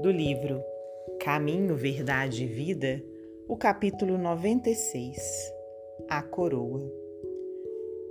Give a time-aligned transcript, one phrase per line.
[0.00, 0.62] do livro
[1.20, 3.02] Caminho, Verdade e Vida,
[3.48, 5.16] o capítulo 96
[6.06, 6.82] A Coroa.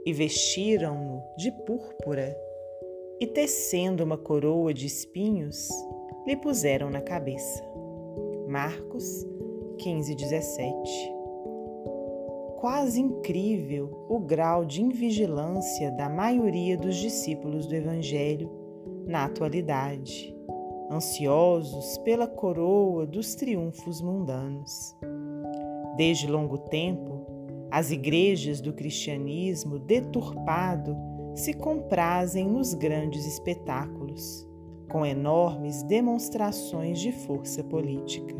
[0.03, 2.35] E vestiram-no de púrpura,
[3.19, 5.69] e tecendo uma coroa de espinhos,
[6.25, 7.63] lhe puseram na cabeça.
[8.47, 9.23] Marcos
[9.77, 11.13] 15, 17.
[12.57, 18.49] Quase incrível o grau de invigilância da maioria dos discípulos do Evangelho
[19.05, 20.35] na atualidade
[20.89, 24.95] ansiosos pela coroa dos triunfos mundanos.
[25.97, 27.25] Desde longo tempo,
[27.71, 30.95] as igrejas do cristianismo deturpado
[31.35, 34.47] se comprazem nos grandes espetáculos,
[34.89, 38.35] com enormes demonstrações de força política.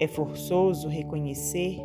[0.00, 1.78] É forçoso reconhecer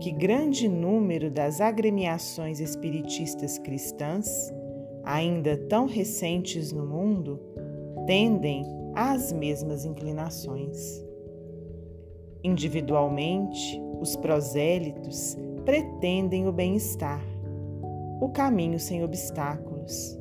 [0.00, 4.52] que grande número das agremiações espiritistas cristãs,
[5.04, 7.40] ainda tão recentes no mundo,
[8.06, 11.04] tendem às mesmas inclinações.
[12.42, 17.24] Individualmente, os prosélitos pretendem o bem-estar,
[18.20, 20.18] o caminho sem obstáculos,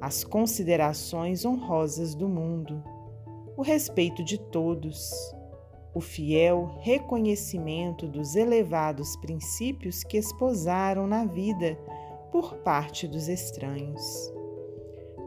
[0.00, 2.82] as considerações honrosas do mundo,
[3.56, 5.12] o respeito de todos,
[5.94, 11.78] o fiel reconhecimento dos elevados princípios que esposaram na vida
[12.32, 14.39] por parte dos estranhos.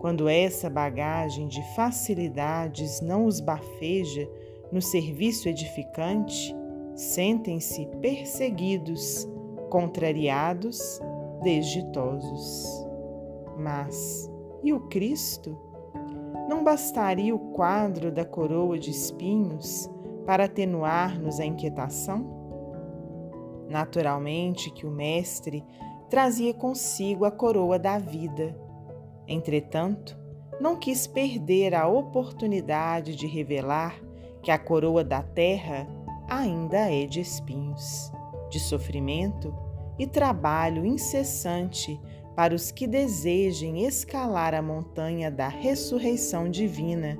[0.03, 4.29] Quando essa bagagem de facilidades não os bafeja
[4.69, 6.53] no serviço edificante,
[6.93, 9.25] sentem-se perseguidos,
[9.69, 10.99] contrariados,
[11.41, 12.85] desditosos.
[13.57, 14.29] Mas
[14.61, 15.57] e o Cristo?
[16.49, 19.89] Não bastaria o quadro da coroa de espinhos
[20.25, 22.25] para atenuar-nos a inquietação?
[23.69, 25.63] Naturalmente que o Mestre
[26.09, 28.62] trazia consigo a coroa da vida
[29.27, 30.17] Entretanto,
[30.59, 33.99] não quis perder a oportunidade de revelar
[34.41, 35.87] que a coroa da terra
[36.29, 38.11] ainda é de espinhos,
[38.49, 39.53] de sofrimento
[39.97, 41.99] e trabalho incessante
[42.35, 47.17] para os que desejem escalar a montanha da ressurreição divina,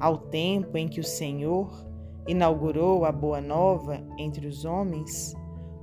[0.00, 1.86] ao tempo em que o Senhor
[2.26, 5.34] inaugurou a Boa Nova entre os homens,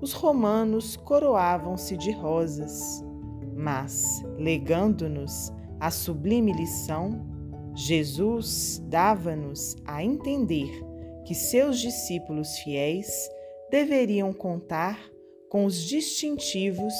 [0.01, 3.03] os romanos coroavam-se de rosas
[3.61, 7.22] mas, legando-nos a sublime lição,
[7.75, 10.69] Jesus dava-nos a entender
[11.25, 13.29] que seus discípulos fiéis
[13.69, 15.00] deveriam contar
[15.47, 16.94] com os distintivos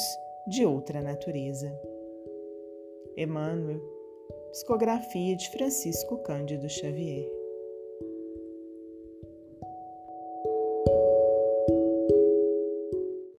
[0.48, 1.74] de outra natureza.
[3.18, 3.82] Emmanuel,
[4.52, 7.41] psicografia de Francisco Cândido Xavier.